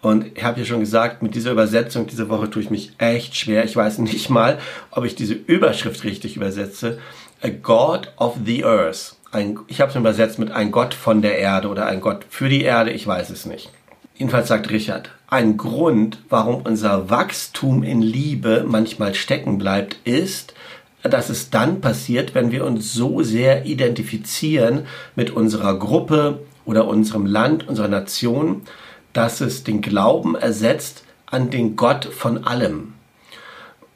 Und 0.00 0.38
ich 0.38 0.44
habe 0.44 0.60
ja 0.60 0.66
schon 0.66 0.80
gesagt, 0.80 1.22
mit 1.22 1.34
dieser 1.34 1.50
Übersetzung 1.50 2.06
diese 2.06 2.28
Woche 2.28 2.48
tue 2.48 2.62
ich 2.62 2.70
mich 2.70 2.92
echt 2.98 3.36
schwer. 3.36 3.64
Ich 3.64 3.74
weiß 3.74 3.98
nicht 3.98 4.30
mal, 4.30 4.58
ob 4.92 5.04
ich 5.04 5.16
diese 5.16 5.34
Überschrift 5.34 6.04
richtig 6.04 6.36
übersetze. 6.36 7.00
A 7.42 7.48
God 7.48 8.12
of 8.16 8.36
the 8.44 8.64
Earth. 8.64 9.16
Ein, 9.32 9.58
ich 9.66 9.80
habe 9.80 9.90
es 9.90 9.96
übersetzt 9.96 10.38
mit 10.38 10.52
ein 10.52 10.70
Gott 10.70 10.94
von 10.94 11.20
der 11.20 11.38
Erde 11.38 11.68
oder 11.68 11.86
ein 11.86 12.00
Gott 12.00 12.24
für 12.30 12.48
die 12.48 12.62
Erde. 12.62 12.92
Ich 12.92 13.06
weiß 13.06 13.30
es 13.30 13.44
nicht. 13.44 13.70
Jedenfalls 14.16 14.48
sagt 14.48 14.70
Richard, 14.70 15.10
ein 15.28 15.56
Grund, 15.56 16.18
warum 16.28 16.62
unser 16.62 17.10
Wachstum 17.10 17.82
in 17.82 18.00
Liebe 18.00 18.64
manchmal 18.66 19.14
stecken 19.14 19.58
bleibt, 19.58 19.96
ist, 20.04 20.54
dass 21.02 21.28
es 21.28 21.50
dann 21.50 21.80
passiert, 21.80 22.34
wenn 22.34 22.50
wir 22.50 22.64
uns 22.64 22.92
so 22.92 23.22
sehr 23.22 23.66
identifizieren 23.66 24.86
mit 25.14 25.30
unserer 25.30 25.78
Gruppe, 25.78 26.40
oder 26.66 26.86
unserem 26.86 27.24
Land, 27.24 27.66
unserer 27.66 27.88
Nation, 27.88 28.62
dass 29.14 29.40
es 29.40 29.64
den 29.64 29.80
Glauben 29.80 30.34
ersetzt 30.34 31.04
an 31.24 31.48
den 31.48 31.76
Gott 31.76 32.04
von 32.04 32.44
allem. 32.44 32.92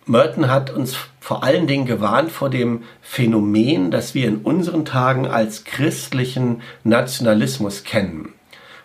Merton 0.06 0.48
hat 0.48 0.70
uns 0.70 0.96
vor 1.20 1.44
allen 1.44 1.66
Dingen 1.66 1.84
gewarnt 1.84 2.32
vor 2.32 2.48
dem 2.48 2.82
Phänomen, 3.02 3.90
das 3.90 4.14
wir 4.14 4.26
in 4.26 4.38
unseren 4.38 4.84
Tagen 4.84 5.26
als 5.26 5.64
christlichen 5.64 6.62
Nationalismus 6.84 7.84
kennen. 7.84 8.32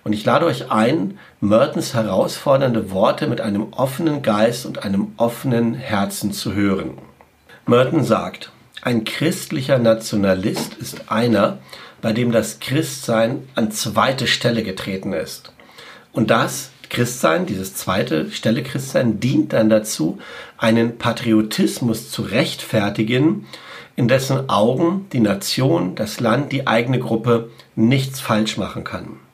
Und 0.05 0.13
ich 0.13 0.23
lade 0.23 0.45
euch 0.45 0.69
ein, 0.71 1.17
Mertons 1.41 1.95
herausfordernde 1.95 2.91
Worte 2.91 3.25
mit 3.25 3.41
einem 3.41 3.73
offenen 3.73 4.21
Geist 4.21 4.67
und 4.67 4.83
einem 4.83 5.13
offenen 5.17 5.73
Herzen 5.73 6.31
zu 6.31 6.53
hören. 6.53 6.99
Merton 7.65 8.03
sagt, 8.03 8.51
ein 8.83 9.03
christlicher 9.03 9.79
Nationalist 9.79 10.75
ist 10.75 11.11
einer, 11.11 11.57
bei 12.03 12.13
dem 12.13 12.31
das 12.31 12.59
Christsein 12.59 13.49
an 13.55 13.71
zweite 13.71 14.27
Stelle 14.27 14.61
getreten 14.61 15.11
ist. 15.11 15.53
Und 16.13 16.29
das 16.29 16.69
Christsein, 16.91 17.47
dieses 17.47 17.73
zweite 17.73 18.29
Stelle 18.29 18.61
Christsein, 18.61 19.19
dient 19.19 19.53
dann 19.53 19.71
dazu, 19.71 20.19
einen 20.59 20.99
Patriotismus 20.99 22.11
zu 22.11 22.21
rechtfertigen, 22.21 23.47
in 23.95 24.07
dessen 24.07 24.51
Augen 24.51 25.07
die 25.13 25.19
Nation, 25.19 25.95
das 25.95 26.19
Land, 26.19 26.51
die 26.51 26.67
eigene 26.67 26.99
Gruppe 26.99 27.49
nichts 27.75 28.19
falsch 28.19 28.57
machen 28.57 28.83
kann. 28.83 29.24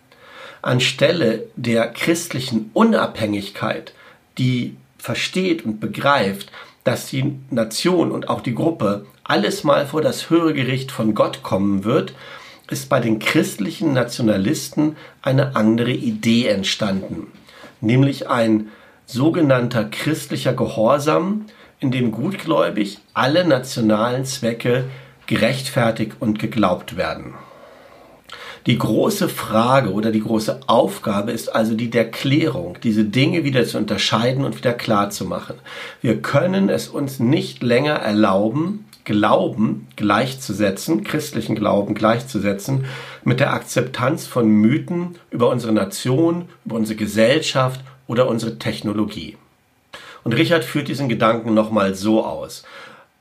Anstelle 0.61 1.43
der 1.55 1.87
christlichen 1.87 2.69
Unabhängigkeit, 2.73 3.93
die 4.37 4.75
versteht 4.97 5.65
und 5.65 5.79
begreift, 5.79 6.51
dass 6.83 7.07
die 7.07 7.35
Nation 7.49 8.11
und 8.11 8.29
auch 8.29 8.41
die 8.41 8.55
Gruppe 8.55 9.05
alles 9.23 9.63
mal 9.63 9.85
vor 9.85 10.01
das 10.01 10.29
höhere 10.29 10.53
Gericht 10.53 10.91
von 10.91 11.13
Gott 11.15 11.43
kommen 11.43 11.83
wird, 11.83 12.13
ist 12.69 12.89
bei 12.89 12.99
den 12.99 13.19
christlichen 13.19 13.93
Nationalisten 13.93 14.95
eine 15.21 15.55
andere 15.55 15.91
Idee 15.91 16.47
entstanden, 16.47 17.27
nämlich 17.81 18.29
ein 18.29 18.69
sogenannter 19.05 19.85
christlicher 19.85 20.53
Gehorsam, 20.53 21.45
in 21.79 21.91
dem 21.91 22.11
gutgläubig 22.11 22.99
alle 23.13 23.45
nationalen 23.45 24.23
Zwecke 24.25 24.85
gerechtfertigt 25.25 26.13
und 26.19 26.39
geglaubt 26.39 26.95
werden. 26.95 27.33
Die 28.67 28.77
große 28.77 29.27
Frage 29.27 29.91
oder 29.91 30.11
die 30.11 30.21
große 30.21 30.59
Aufgabe 30.67 31.31
ist 31.31 31.49
also 31.49 31.73
die 31.73 31.89
der 31.89 32.11
Klärung, 32.11 32.77
diese 32.83 33.03
Dinge 33.03 33.43
wieder 33.43 33.65
zu 33.65 33.79
unterscheiden 33.79 34.45
und 34.45 34.55
wieder 34.55 34.73
klar 34.73 35.09
zu 35.09 35.25
machen. 35.25 35.55
Wir 36.01 36.21
können 36.21 36.69
es 36.69 36.87
uns 36.87 37.19
nicht 37.19 37.63
länger 37.63 37.95
erlauben, 37.95 38.85
Glauben 39.03 39.87
gleichzusetzen, 39.95 41.03
christlichen 41.03 41.55
Glauben 41.55 41.95
gleichzusetzen, 41.95 42.85
mit 43.23 43.39
der 43.39 43.51
Akzeptanz 43.51 44.27
von 44.27 44.47
Mythen 44.47 45.15
über 45.31 45.49
unsere 45.49 45.73
Nation, 45.73 46.45
über 46.65 46.75
unsere 46.75 46.97
Gesellschaft 46.97 47.81
oder 48.05 48.27
unsere 48.27 48.59
Technologie. 48.59 49.37
Und 50.23 50.33
Richard 50.33 50.63
führt 50.63 50.87
diesen 50.87 51.09
Gedanken 51.09 51.55
nochmal 51.55 51.95
so 51.95 52.23
aus. 52.23 52.63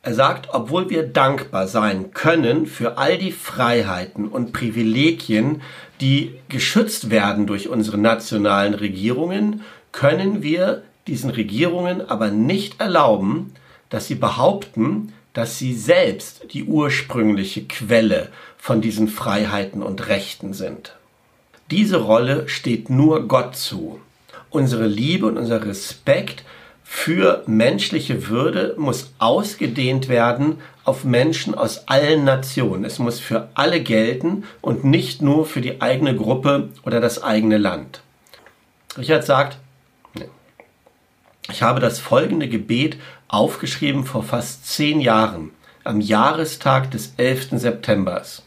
Er 0.02 0.14
sagt, 0.14 0.49
obwohl 0.52 0.88
wir 0.88 1.07
dankbar 1.07 1.69
sein 1.69 2.12
können 2.12 2.66
für 2.66 2.97
all 2.97 3.19
die 3.19 3.33
Freiheiten 3.33 4.28
und 4.28 4.52
Privilegien, 4.52 5.61
die 6.00 6.35
geschützt 6.49 7.11
werden 7.11 7.47
durch 7.47 7.69
unsere 7.69 7.99
nationalen 7.99 8.73
Regierungen, 8.73 9.62
können 9.92 10.42
wir 10.42 10.83
diesen 11.07 11.28
Regierungen 11.28 12.09
aber 12.09 12.30
nicht 12.30 12.80
erlauben, 12.80 13.52
dass 13.90 14.07
sie 14.07 14.14
behaupten, 14.14 15.12
dass 15.35 15.59
sie 15.59 15.75
selbst 15.75 16.52
die 16.52 16.64
ursprüngliche 16.64 17.64
Quelle 17.64 18.30
von 18.57 18.80
diesen 18.80 19.09
Freiheiten 19.09 19.83
und 19.83 20.09
Rechten 20.09 20.54
sind. 20.54 20.95
Diese 21.71 21.99
Rolle 21.99 22.49
steht 22.49 22.88
nur 22.88 23.28
Gott 23.28 23.54
zu. 23.54 24.00
Unsere 24.49 24.87
Liebe 24.87 25.26
und 25.26 25.37
unser 25.37 25.64
Respekt 25.64 26.42
für 26.92 27.44
menschliche 27.47 28.26
Würde 28.26 28.75
muss 28.76 29.12
ausgedehnt 29.20 30.09
werden 30.09 30.59
auf 30.85 31.04
Menschen 31.04 31.54
aus 31.54 31.87
allen 31.87 32.25
Nationen. 32.25 32.85
Es 32.85 32.99
muss 32.99 33.20
für 33.20 33.49
alle 33.54 33.80
gelten 33.80 34.42
und 34.61 34.82
nicht 34.82 35.23
nur 35.23 35.47
für 35.47 35.61
die 35.61 35.80
eigene 35.80 36.16
Gruppe 36.16 36.68
oder 36.85 37.00
das 37.00 37.23
eigene 37.23 37.59
Land. 37.59 38.02
Richard 38.99 39.25
sagt, 39.25 39.59
ich 41.49 41.62
habe 41.62 41.78
das 41.78 42.00
folgende 42.00 42.49
Gebet 42.49 42.99
aufgeschrieben 43.28 44.04
vor 44.04 44.25
fast 44.25 44.66
zehn 44.66 45.00
Jahren, 45.00 45.52
am 45.85 46.00
Jahrestag 46.00 46.90
des 46.90 47.14
11. 47.16 47.50
Septembers. 47.52 48.42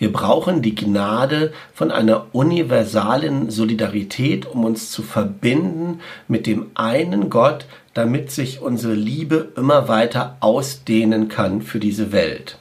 Wir 0.00 0.10
brauchen 0.10 0.62
die 0.62 0.74
Gnade 0.74 1.52
von 1.74 1.90
einer 1.90 2.34
universalen 2.34 3.50
Solidarität, 3.50 4.46
um 4.46 4.64
uns 4.64 4.90
zu 4.90 5.02
verbinden 5.02 6.00
mit 6.26 6.46
dem 6.46 6.70
einen 6.74 7.28
Gott, 7.28 7.66
damit 7.92 8.30
sich 8.30 8.62
unsere 8.62 8.94
Liebe 8.94 9.52
immer 9.58 9.88
weiter 9.88 10.38
ausdehnen 10.40 11.28
kann 11.28 11.60
für 11.60 11.78
diese 11.78 12.12
Welt. 12.12 12.56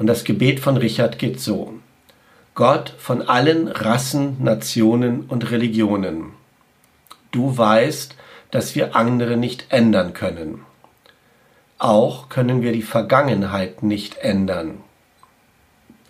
Und 0.00 0.08
das 0.08 0.24
Gebet 0.24 0.58
von 0.58 0.76
Richard 0.76 1.20
geht 1.20 1.38
so. 1.38 1.74
Gott 2.56 2.92
von 2.98 3.22
allen 3.22 3.68
Rassen, 3.68 4.42
Nationen 4.42 5.26
und 5.28 5.52
Religionen. 5.52 6.32
Du 7.30 7.56
weißt, 7.56 8.16
dass 8.50 8.74
wir 8.74 8.96
andere 8.96 9.36
nicht 9.36 9.66
ändern 9.68 10.12
können. 10.12 10.62
Auch 11.78 12.28
können 12.28 12.62
wir 12.62 12.72
die 12.72 12.82
Vergangenheit 12.82 13.84
nicht 13.84 14.16
ändern 14.16 14.80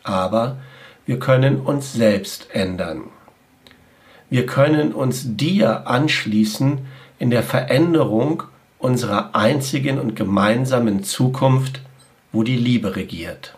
aber 0.04 0.58
wir 1.06 1.18
können 1.18 1.60
uns 1.60 1.92
selbst 1.92 2.48
ändern. 2.52 3.04
Wir 4.30 4.46
können 4.46 4.92
uns 4.92 5.36
dir 5.36 5.86
anschließen 5.86 6.86
in 7.18 7.30
der 7.30 7.42
Veränderung 7.42 8.44
unserer 8.78 9.34
einzigen 9.34 9.98
und 9.98 10.14
gemeinsamen 10.14 11.02
Zukunft, 11.02 11.80
wo 12.32 12.42
die 12.42 12.56
Liebe 12.56 12.96
regiert. 12.96 13.56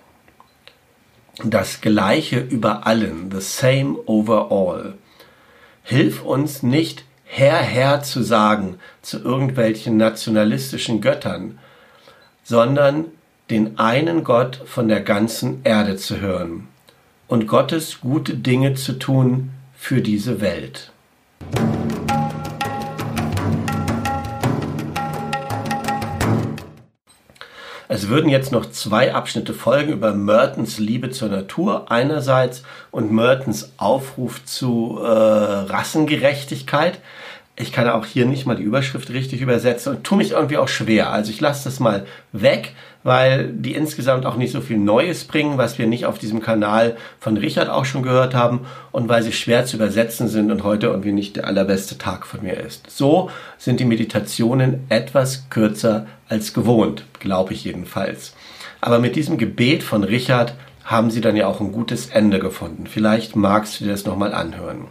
Das 1.45 1.81
Gleiche 1.81 2.39
über 2.39 2.87
allen, 2.87 3.31
the 3.31 3.41
same 3.41 3.97
over 4.07 4.51
all. 4.51 4.95
Hilf 5.83 6.23
uns 6.23 6.63
nicht 6.63 7.05
Herr, 7.25 7.59
Herr 7.59 8.03
zu 8.03 8.23
sagen 8.23 8.79
zu 9.03 9.19
irgendwelchen 9.19 9.97
nationalistischen 9.97 11.01
Göttern, 11.01 11.59
sondern 12.45 13.07
den 13.51 13.79
einen 13.79 14.25
Gott 14.25 14.61
von 14.65 14.89
der 14.89 15.01
ganzen 15.01 15.61
Erde 15.63 15.97
zu 15.97 16.21
hören 16.21 16.67
und 17.29 17.47
Gottes 17.47 18.01
gute 18.01 18.35
Dinge 18.35 18.75
zu 18.75 18.95
tun 18.95 19.51
für 19.77 20.01
diese 20.01 20.41
Welt. 20.41 20.91
Es 27.89 28.09
würden 28.09 28.29
jetzt 28.29 28.51
noch 28.51 28.67
zwei 28.67 29.15
Abschnitte 29.15 29.55
folgen 29.55 29.93
über 29.93 30.13
Mertens 30.13 30.79
Liebe 30.79 31.11
zur 31.11 31.29
Natur 31.29 31.89
einerseits 31.89 32.65
und 32.91 33.13
Mertens 33.13 33.73
Aufruf 33.77 34.45
zu 34.45 34.99
äh, 35.01 35.07
Rassengerechtigkeit. 35.07 36.99
Ich 37.59 37.73
kann 37.73 37.89
auch 37.89 38.05
hier 38.05 38.27
nicht 38.27 38.45
mal 38.45 38.55
die 38.55 38.63
Überschrift 38.63 39.09
richtig 39.11 39.41
übersetzen 39.41 39.97
und 39.97 40.05
tue 40.05 40.19
mich 40.19 40.33
irgendwie 40.33 40.59
auch 40.59 40.69
schwer. 40.69 41.11
Also 41.11 41.31
ich 41.31 41.41
lasse 41.41 41.65
das 41.65 41.81
mal 41.81 42.05
weg, 42.33 42.75
weil 43.03 43.49
die 43.49 43.75
insgesamt 43.75 44.27
auch 44.27 44.37
nicht 44.37 44.53
so 44.53 44.61
viel 44.61 44.77
Neues 44.77 45.25
bringen, 45.25 45.57
was 45.57 45.79
wir 45.79 45.87
nicht 45.87 46.05
auf 46.05 46.19
diesem 46.19 46.41
Kanal 46.41 46.97
von 47.19 47.39
Richard 47.39 47.71
auch 47.71 47.87
schon 47.87 48.03
gehört 48.03 48.35
haben 48.35 48.67
und 48.93 49.09
weil 49.09 49.23
sie 49.23 49.33
schwer 49.33 49.65
zu 49.65 49.77
übersetzen 49.77 50.29
sind 50.29 50.51
und 50.51 50.65
heute 50.65 50.89
irgendwie 50.89 51.13
nicht 51.13 51.37
der 51.37 51.47
allerbeste 51.47 51.97
Tag 51.97 52.27
von 52.27 52.43
mir 52.43 52.59
ist. 52.59 52.91
So 52.91 53.31
sind 53.57 53.81
die 53.81 53.87
Meditationen 53.87 54.85
etwas 54.91 55.49
kürzer 55.49 56.07
als 56.29 56.53
gewohnt, 56.53 57.05
glaube 57.21 57.55
ich 57.55 57.65
jedenfalls. 57.65 58.35
Aber 58.83 58.99
mit 58.99 59.17
diesem 59.17 59.39
Gebet 59.39 59.83
von 59.83 60.05
Richard 60.05 60.55
haben 60.85 61.11
sie 61.11 61.21
dann 61.21 61.37
ja 61.37 61.47
auch 61.47 61.61
ein 61.61 61.73
gutes 61.73 62.09
Ende 62.09 62.39
gefunden. 62.39 62.87
Vielleicht 62.87 63.35
magst 63.35 63.81
du 63.81 63.85
dir 63.85 63.93
das 63.93 64.05
nochmal 64.05 64.35
anhören. 64.35 64.89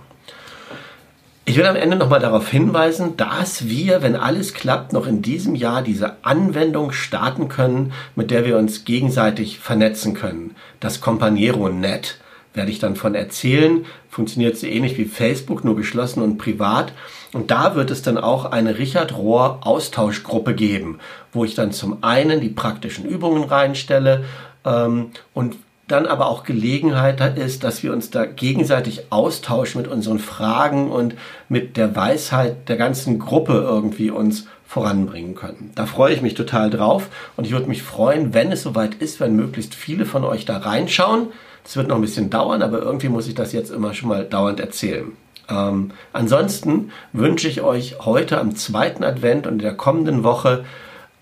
Ich 1.47 1.57
will 1.57 1.65
am 1.67 1.75
Ende 1.75 1.95
nochmal 1.95 2.19
darauf 2.19 2.49
hinweisen, 2.49 3.17
dass 3.17 3.69
wir, 3.69 4.01
wenn 4.01 4.15
alles 4.15 4.55
klappt, 4.55 4.93
noch 4.93 5.05
in 5.05 5.21
diesem 5.21 5.53
Jahr 5.53 5.83
diese 5.83 6.15
Anwendung 6.23 6.91
starten 6.91 7.49
können, 7.49 7.93
mit 8.15 8.31
der 8.31 8.45
wir 8.45 8.57
uns 8.57 8.83
gegenseitig 8.83 9.59
vernetzen 9.59 10.15
können. 10.15 10.55
Das 10.79 11.01
Companiero 11.01 11.69
Net 11.69 12.17
werde 12.55 12.71
ich 12.71 12.79
dann 12.79 12.95
von 12.95 13.13
erzählen. 13.13 13.85
Funktioniert 14.09 14.57
so 14.57 14.65
ähnlich 14.65 14.97
wie 14.97 15.05
Facebook, 15.05 15.63
nur 15.63 15.75
geschlossen 15.75 16.23
und 16.23 16.39
privat. 16.39 16.93
Und 17.31 17.51
da 17.51 17.75
wird 17.75 17.91
es 17.91 18.01
dann 18.01 18.17
auch 18.17 18.45
eine 18.45 18.79
Richard 18.79 19.15
Rohr 19.15 19.59
Austauschgruppe 19.61 20.55
geben, 20.55 20.97
wo 21.31 21.45
ich 21.45 21.53
dann 21.53 21.71
zum 21.71 22.03
einen 22.03 22.41
die 22.41 22.49
praktischen 22.49 23.05
Übungen 23.05 23.43
reinstelle 23.43 24.23
ähm, 24.65 25.11
und 25.35 25.57
dann 25.87 26.07
aber 26.07 26.27
auch 26.27 26.43
Gelegenheit 26.43 27.21
ist, 27.37 27.63
dass 27.63 27.83
wir 27.83 27.93
uns 27.93 28.09
da 28.09 28.25
gegenseitig 28.25 29.11
austauschen 29.11 29.81
mit 29.81 29.91
unseren 29.91 30.19
Fragen 30.19 30.89
und 30.89 31.15
mit 31.47 31.77
der 31.77 31.95
Weisheit 31.95 32.67
der 32.69 32.77
ganzen 32.77 33.19
Gruppe 33.19 33.53
irgendwie 33.53 34.09
uns 34.09 34.47
voranbringen 34.65 35.35
können. 35.35 35.71
Da 35.75 35.85
freue 35.85 36.13
ich 36.13 36.21
mich 36.21 36.33
total 36.33 36.71
drauf 36.71 37.09
und 37.37 37.45
ich 37.45 37.51
würde 37.51 37.69
mich 37.69 37.83
freuen, 37.83 38.33
wenn 38.33 38.51
es 38.51 38.63
soweit 38.63 38.95
ist, 38.95 39.19
wenn 39.19 39.35
möglichst 39.35 39.75
viele 39.75 40.05
von 40.05 40.23
euch 40.23 40.45
da 40.45 40.57
reinschauen. 40.57 41.27
Es 41.63 41.77
wird 41.77 41.87
noch 41.87 41.95
ein 41.95 42.01
bisschen 42.01 42.31
dauern, 42.31 42.63
aber 42.63 42.79
irgendwie 42.79 43.09
muss 43.09 43.27
ich 43.27 43.35
das 43.35 43.53
jetzt 43.53 43.69
immer 43.69 43.93
schon 43.93 44.09
mal 44.09 44.25
dauernd 44.25 44.59
erzählen. 44.59 45.11
Ähm, 45.47 45.91
ansonsten 46.13 46.91
wünsche 47.13 47.47
ich 47.47 47.61
euch 47.61 47.99
heute 47.99 48.39
am 48.39 48.55
zweiten 48.55 49.03
Advent 49.03 49.45
und 49.45 49.53
in 49.53 49.59
der 49.59 49.77
kommenden 49.77 50.23
Woche 50.23 50.65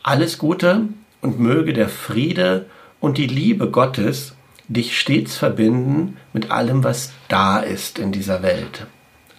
alles 0.03 0.37
Gute 0.37 0.81
und 1.21 1.39
möge 1.39 1.73
der 1.73 1.89
Friede 1.89 2.65
und 3.01 3.17
die 3.17 3.27
Liebe 3.27 3.69
Gottes 3.69 4.33
dich 4.67 4.99
stets 4.99 5.37
verbinden 5.37 6.17
mit 6.31 6.51
allem, 6.51 6.83
was 6.83 7.11
da 7.27 7.59
ist 7.59 7.99
in 7.99 8.11
dieser 8.11 8.41
Welt. 8.41 8.87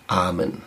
Amen. 0.07 0.63